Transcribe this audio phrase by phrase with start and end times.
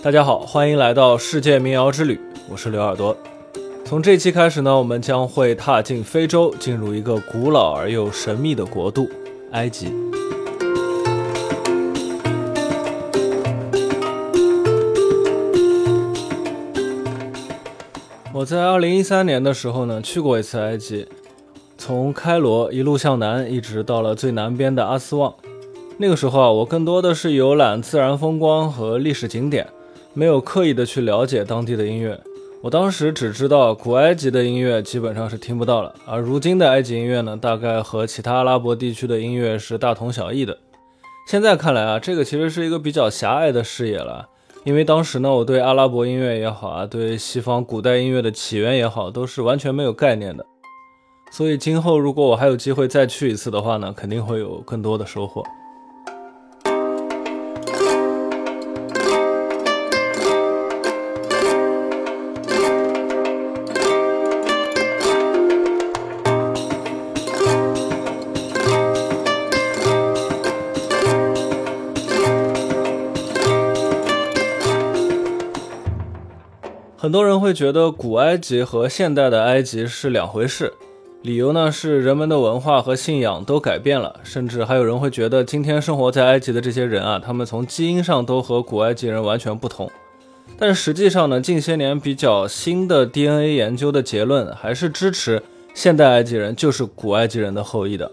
[0.00, 3.16] 大家好，欢迎来到世界民谣之旅，我是刘耳朵。
[3.84, 9.08] 从这期开始呢，我们将会踏进非洲，进入一个古老而又神秘的国度——
[9.50, 9.92] 埃及。
[18.32, 21.08] 我在二零一三年的时候呢，去过一次埃及，
[21.76, 25.34] 从开罗一路向南，一直到了最南边的阿斯旺。
[25.96, 29.66] 那个时候啊，我更多的是游览自然风光和历史景点，
[30.18, 32.20] 没有刻意的去了解当地的音乐。
[32.60, 40.58] 我当时只知道古埃及的音乐基本上是听不到了，而如今的埃及音乐呢，大概和其他阿拉伯地区的音乐是大同小异的。
[41.28, 44.28] 现在看来啊，这个其实是一个比较狭隘的视野了，
[44.64, 50.44] 因为当时呢，我对阿拉伯音乐也好啊，对西方古代音乐的起源也好，都是完全没有概念的。
[51.30, 55.44] 所以今后如果我还有机会再去一次的话呢，肯定会有更多的收获。
[77.08, 80.74] 很多人会觉得古埃及和现代的埃及是两回事，
[81.22, 89.90] 理由呢是人们的文化和信仰都改变了，甚至还有人会觉得今天生活在埃及的这些人啊，他们从基因上都和古埃及人完全不同。
[90.58, 95.42] 但实际上呢，近些年比较新的 DNA 研究的结论还是支持
[95.72, 98.12] 现代埃及人就是古埃及人的后裔的。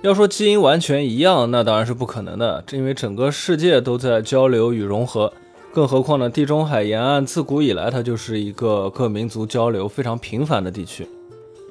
[0.00, 5.30] 要说基因完全一样，那当然是不可能的，因为整个世界都在交流与融合。
[5.78, 6.28] 更何况呢？
[6.28, 11.06] 地中海沿岸自古以来，它就是一个各民族交流非常频繁的地区。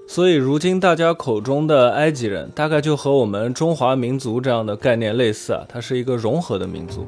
[0.07, 7.05] 所以，如今大家口中的埃及人，大概就和我们中华民族这样的概念类似啊，它是一个融合的民族。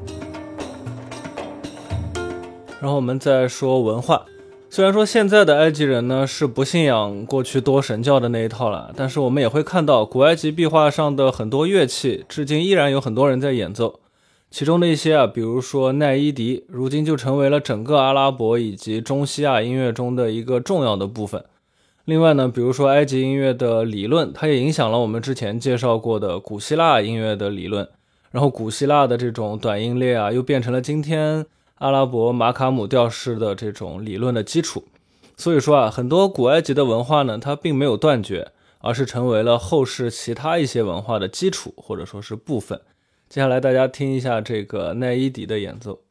[2.82, 4.26] 然后我们再说文化，
[4.68, 14.00] 虽然说现在的埃及人呢是不信仰过去多神教的那一套了，但是我们也会看到古埃及壁画上的很多乐器，至今依然有很多人在演奏。
[14.50, 21.44] 其中的一些啊，比如说奈伊迪，如今就成为了整个阿拉伯以及中西亚音乐中的一个重要的部分。
[22.04, 27.88] 另外呢，比如说埃及音乐的理论，它也影响了我们之前介绍过的古希腊音乐的理论。
[28.32, 31.46] 然后古希腊的这种短音列啊，又变成了今天
[31.76, 34.84] 阿拉伯马卡姆调式的这种理论的基础。
[35.36, 38.50] 所以说啊，很多古埃及的文化呢，它并没有断绝，
[38.80, 42.80] 而是成为了后世其他一些文化的基础，或者说是部分。
[43.30, 46.02] 接下来，大家听一下这个奈伊迪的演奏。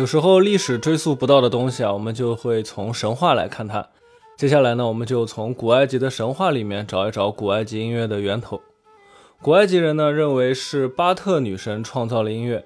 [0.00, 3.86] 有时候历史追溯不到的东西啊，我们就会从神话来看它。
[4.34, 8.62] 接下来呢，我们就从古埃及的神话里面找一找古埃及音乐的源头。
[9.42, 12.64] 古埃及人呢认为是巴特女神创造了音乐，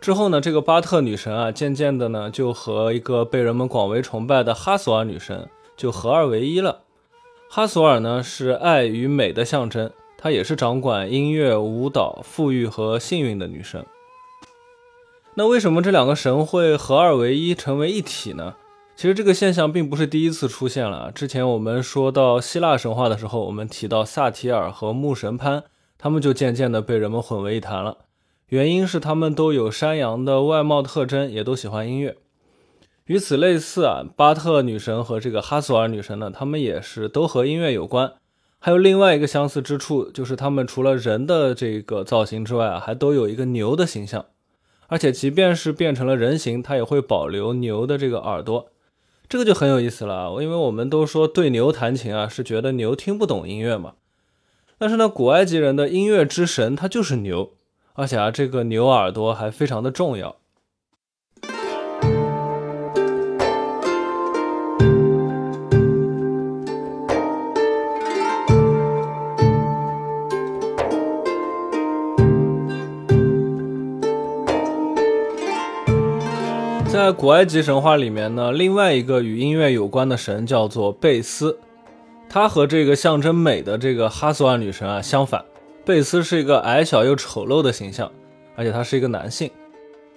[0.00, 6.82] 之后呢，这个巴特女神啊，渐渐的呢就和一个被人们广为崇拜的哈索尔女神就合二为一了。
[7.48, 13.84] 哈索尔呢是爱与美的象征，她也是掌管音乐、舞蹈、富裕和幸运的女神。
[15.34, 18.56] 那为什么这两个神会合二为一，成为一体呢？
[18.96, 21.10] 其实这个现象并不是第一次出现了。
[21.10, 25.64] 之前我们说到希腊神话的时候，我们提到萨提尔和牧神潘，
[25.96, 27.98] 他们就渐渐的被人们混为一谈了。
[28.48, 32.16] 原因是他们都有山羊的外貌特征，也都喜欢音乐。
[33.06, 38.12] 与此类似啊，巴特女神和这个哈索尔女神呢，他们也是都和音乐有关。
[38.58, 44.26] 还有另外一个相似之处，就是他们除了人的这个造型之外啊，还都有一个牛的形象。
[44.90, 48.70] 而且，即便是变成了人形，它也会保留牛的这个耳朵，
[49.28, 50.32] 这个就很有意思了。
[50.42, 53.94] 因为我们都说对牛弹琴啊，是觉得牛听不懂音乐嘛。
[54.78, 57.52] 但是呢，古埃及人的音乐之神他就是牛，
[57.92, 60.39] 而且啊，这个牛耳朵还非常的重要。
[77.00, 81.58] 在古埃及神话里面呢，另外一个与音乐有关的神叫做贝斯，
[82.28, 85.42] 他和这个象征美的这个哈索尔女神啊相反，
[85.82, 88.12] 贝斯是一个矮小又丑陋的形象，
[88.54, 89.50] 而且他是一个男性。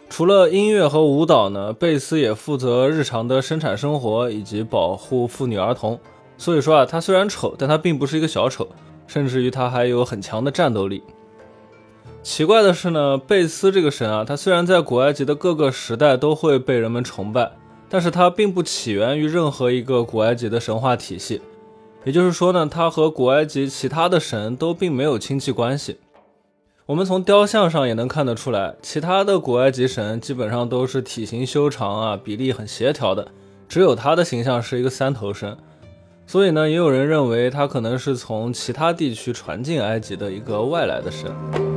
[0.09, 5.97] 除了音乐和舞蹈呢，贝斯也负责日常的生产生活以及保护妇女儿童。
[6.38, 8.68] 所以说啊，他虽然丑，但他并不是一个小丑，
[9.07, 11.01] 甚至于他还有很强的战斗力。
[12.23, 17.51] 奇怪的是呢，贝斯这个神啊，他虽然在古埃及的各个时代都会被人们崇拜，
[17.89, 21.41] 但是他并不起源于任何一个古埃及的神话体系。
[22.05, 25.97] 也就是说呢，他和古埃及其他的神都并没有亲戚关系。
[26.85, 33.27] 我们从雕像上也能看得出来，其他的古埃及神基本上都是体型修长啊，比例很协调的，
[33.67, 35.57] 只有他的形象是一个三头身。
[36.25, 41.72] 所以呢，也有人认为他可能是从其他地区传进埃及的一个外来的神。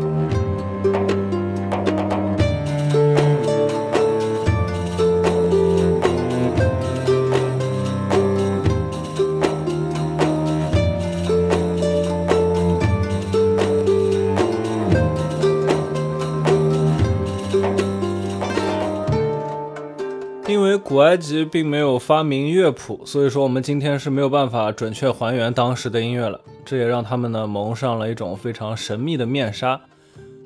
[20.96, 26.40] 古埃及并没有发明乐谱，所以说我们今天是没有办法准确还原当时的音乐了。
[26.64, 29.78] 这也让他们呢蒙上了一种非常神秘的面纱。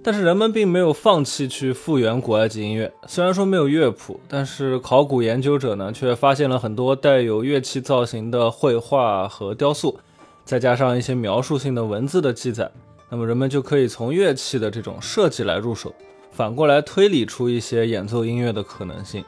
[0.03, 2.93] 但是人们并没有放弃去复原古埃及音乐。
[3.07, 10.01] 虽然说没有乐谱，但是考古研究者呢却发现了很多带有乐器造型的绘画和雕塑，
[10.45, 12.69] 再加上一些描述性的文字的记载，
[13.09, 15.95] 那么人们就可以从乐器的这种设计来入手，
[16.33, 19.25] 反过来推理出一些演奏音乐的可能性。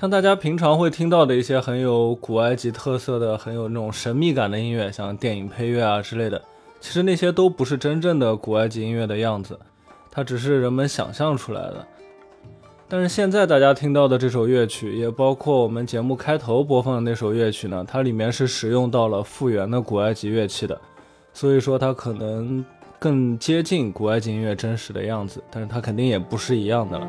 [0.00, 6.40] 像大家平常会听到的一些很有古埃及特色的、很有那种神秘感的音乐，像电影配乐啊之类的，
[6.80, 9.58] 其实那些都不是真正的古埃及音乐的样子，
[10.08, 11.84] 它只是人们想象出来的。
[12.86, 20.80] 但是现在大家听到的这首乐曲，也包括我们节目开头播放的那首乐曲呢，它里面是使用到了复原的古埃及乐器的，
[21.34, 22.64] 所以说它可能
[23.00, 27.08] 更接近古埃及音乐真实的样子，但是它肯定也不是一样的了。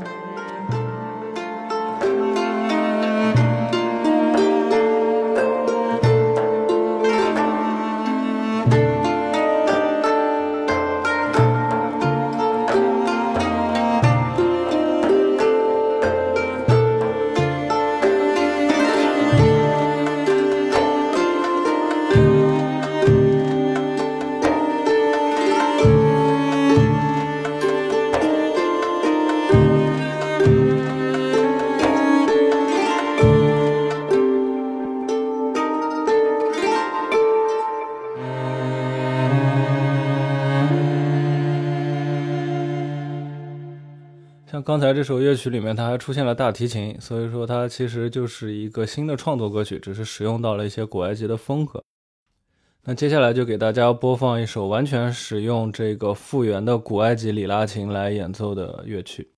[44.70, 51.84] 刚才这首乐曲里面，它还出现了大提琴，所以说它其实就是一个新的创作歌曲，只是使用到了一些古埃及的风格。
[52.84, 59.32] 那接下来就给大家播放一首完全使用这个复原的古埃及里拉琴来演奏的乐曲。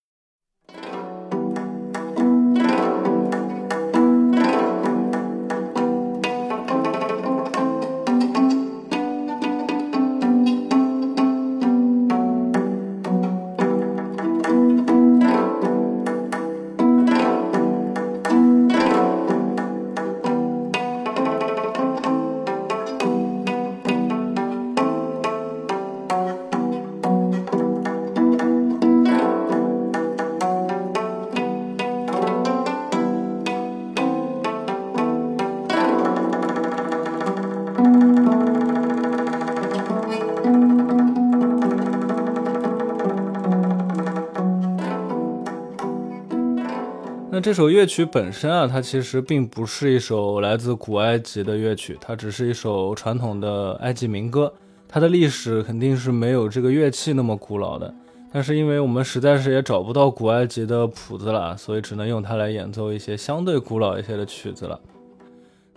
[47.41, 54.53] 这首乐曲本身啊，它其实并不是一首来自古埃及的乐曲，它只是一首传统的埃及民歌。
[54.87, 57.91] 它的历史肯定是没有这个乐器那么古老的，
[58.31, 64.79] 但是因为我们实在是也找不到古埃及的谱子了，所以只能用它来演奏一些相对古老一些的曲子了。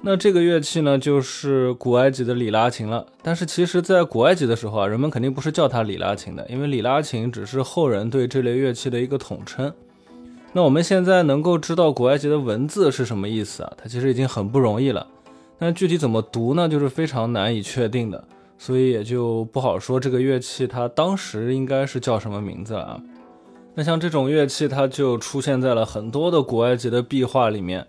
[0.03, 3.07] 那这个乐器呢，就是古埃及的里拉琴了。
[3.23, 9.73] 但是其实，在古埃及的时候啊，人们肯定不是叫它里拉琴的，因为里拉琴只是后人对这类乐器的一个统称。
[10.57, 13.73] 那我们现在能够知道古埃及的文字是什么意思啊？
[13.77, 15.05] 它其实已经很不容易了。
[15.59, 16.69] 但具体怎么读呢？
[16.69, 18.23] 就是非常难以确定的，
[18.57, 23.01] 所以也就不好说这个乐器它当时应该是叫什么名字了啊。
[23.75, 27.85] 那像这种乐器，它就出现在了很多的古埃及的壁画里面。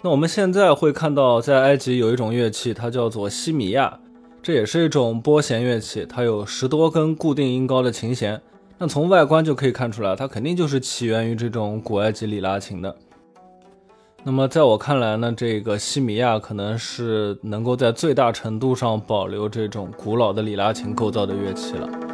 [0.00, 3.98] 那我们现在会看到，在埃及有一种乐器，它叫做西米亚，
[4.42, 8.40] 这也是一种拨弦乐器，它有十多根固定音高的琴弦。
[8.78, 12.94] 那从外观就可以看出来，它肯定就是起源于这种古埃及里拉琴的。
[14.22, 22.05] 那么在我看来呢，这个西米亚可能是能够在最大程度上保留这种古老的里拉琴构造的乐器了。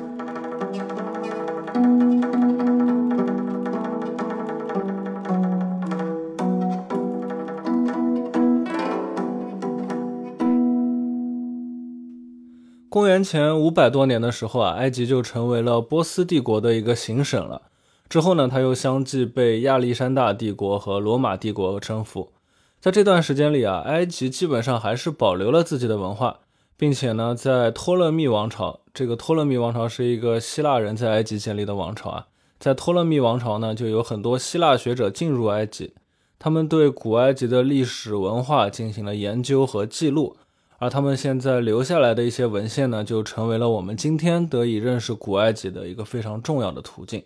[13.13, 17.61] 公元前五百多年的时候啊，埃及就成为了波斯帝国的一个行省了。
[18.09, 22.33] 之后呢，他又相继被亚历山大帝国和罗马帝国征服。
[22.81, 26.39] 在这段时间里啊，埃及基本上还是保留了自己的文化，
[26.79, 32.27] 并且呢，在托勒密王朝，这个托勒密王朝是一个希腊人在埃及建立的王朝啊，
[32.59, 35.93] 在托勒密王朝呢，就有很多希腊学者进入埃及，
[36.39, 40.39] 他们对古埃及的历史文化进行了研究和记录。
[40.83, 47.23] 而他们现在留下来的一些文献呢，就成为了我们今天得以认识古埃及的一个非常重要的途径。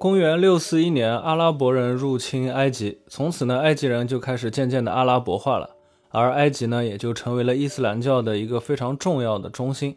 [0.00, 5.76] 公元六四一年，阿拉伯人入侵埃及，从此呢，埃及人就开始渐渐的阿拉伯化了，
[6.08, 9.96] 而埃及呢，也就成为了伊斯兰教的一个非常重要的中心。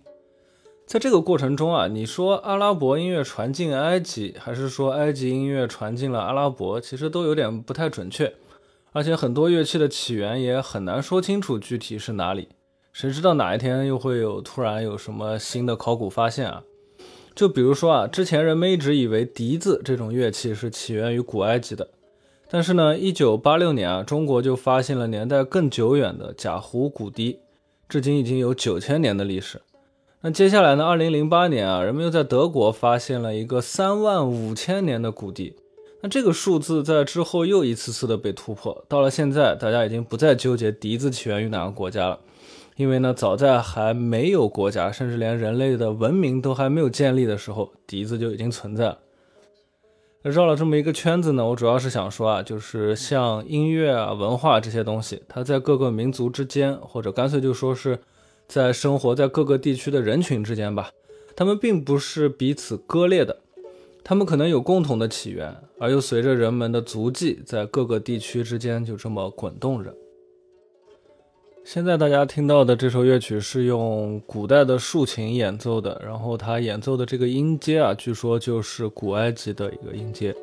[0.85, 8.33] 在这个过程中啊，你说阿拉伯音乐传进埃及，还是说埃及音乐传进了阿拉伯，其实都有点不太准确。
[8.91, 12.49] 而且很多乐器的起源也很难说清楚具体是哪里。
[12.91, 16.63] 谁知道哪一天又会有突然有什么新的考古发现啊？
[17.33, 21.89] 就比如说啊，之前人们一直以为笛子这种乐器是起源于古埃及的，
[22.47, 27.39] 但是呢，一九八六年啊，中国就发现了年代更久远的贾湖古笛，
[27.89, 29.59] 至今已经有九千年的历史。
[30.25, 30.85] 那接下来呢？
[30.85, 35.57] 二零零八年啊，人们又在德国发现了一个三万五千年的古笛。
[35.99, 38.85] 那这个数字在之后又一次次的被突破。
[38.87, 42.21] 到了现在，大家已经不再纠结笛子起源于哪个国家了，
[42.77, 48.99] 因为呢，早在还没有国家，甚至连人类的文明都还没有建立的时候，笛子就已经存在了。
[50.21, 57.99] 绕了这么一个圈子呢，我主要是想说啊，就是像音乐啊、文化这些东西，它在各个民族之间，或者干脆就说是。
[58.47, 60.91] 在生活在各个地区的人群之间吧，
[61.35, 63.37] 他们并不是彼此割裂的，
[64.03, 69.95] 他们可能有共同的起源，而又随着人们的足迹在各个地区之间就这么滚动着。
[71.65, 80.35] 现在大家听到的这首乐曲是用古代的竖琴演奏的，然后它演奏的这个音阶啊，据说就是古埃及的一个音阶。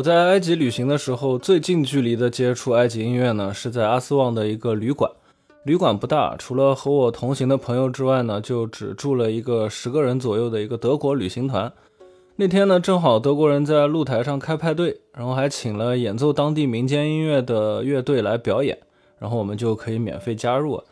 [0.00, 5.10] 我在埃及旅行的时候，最近距离的接触埃及音乐呢，是在阿斯旺的一个旅馆。
[5.64, 11.70] 旅馆不大，除了和我同行的朋友之外呢，就只住了一个十个人左右的一个德国旅行团。
[12.36, 18.78] 那天呢，正好德国人在露台上开派对，然后还请了演奏当地民间音乐的乐队来表演，
[19.18, 20.82] 然后我们就可以免费加入。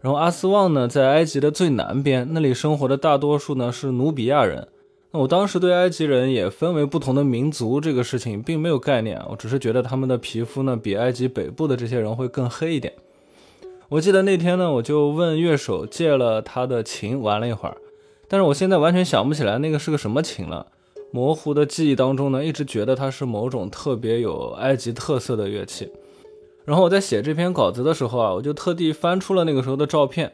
[0.00, 4.68] 然后阿斯旺呢，在埃及的最南边，那里生活的大多数呢是努比亚人。
[5.14, 12.94] 那我当时对埃及人也分为不同的民族这个事情并没有概念，我只是觉得他们的皮肤呢比埃及北部的这些人会更黑一点。
[13.90, 17.76] 我记得那天呢，我就问乐手借了他的琴玩了一会儿，
[18.26, 20.66] 但是我现在完全想不起来那个是个什么琴了。
[21.10, 25.92] 模糊的记忆当中呢，一直觉得它是某种特别有埃及特色的乐器。
[26.64, 30.32] 然后我在写这篇稿子的时候啊，我就特地翻出了那个时候的照片。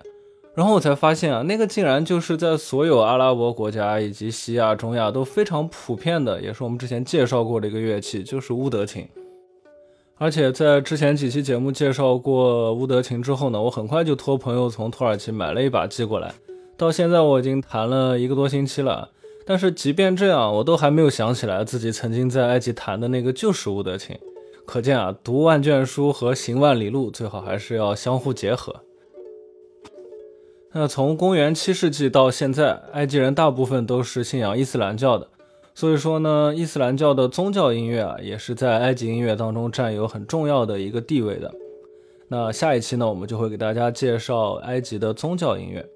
[0.59, 9.07] 然后我才发现啊，那个竟然就是在所有阿拉伯国家以及西亚、中亚都非常普遍的，也是我们之前介绍过的一个乐器，就是乌德琴。
[10.17, 16.35] 而且在之前几期节目介绍过乌德琴之后呢，我很快就托朋友从土耳其买了一把寄过来，
[16.77, 19.11] 到现在我已经弹了一个多星期了。
[19.47, 24.19] 但是即便这样，我都还没有想起来自己曾经在埃及弹的那个就是乌德琴。
[24.67, 28.75] 可见啊，读万卷书和行万里路，最好还是要相互结合。
[30.73, 35.27] 那从公元七世纪到现在，埃及人大部分都是信仰伊斯兰教的，
[35.75, 41.53] 所以说呢，伊斯兰教的宗教音乐啊，也是在埃及音乐当中占有很重要的一个地位的。
[42.29, 45.89] 那下一期呢，我们就会给大家介绍埃及的宗教音乐。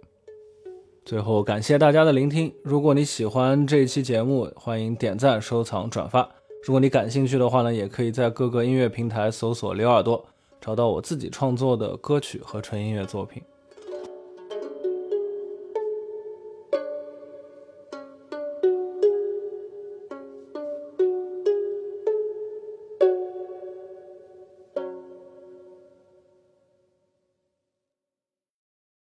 [1.04, 2.50] 最后，感谢大家的聆听。
[2.62, 6.26] 如果你喜欢这一期节目，欢迎点赞、收藏、转发。
[6.64, 10.24] 如果你感兴趣的话呢，也可以在各个音乐平台搜索“刘耳朵”，
[10.62, 13.42] 找到我自己创作的歌曲和纯音乐作品。